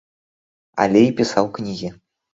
[0.85, 1.95] Але і пісаў кнігі.